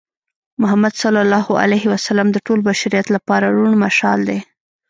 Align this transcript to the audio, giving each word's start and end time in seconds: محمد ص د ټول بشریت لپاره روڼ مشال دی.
محمد 0.61 0.93
ص 1.01 1.03
د 2.33 2.37
ټول 2.45 2.59
بشریت 2.69 3.07
لپاره 3.15 3.45
روڼ 3.55 3.71
مشال 3.83 4.19
دی. 4.29 4.39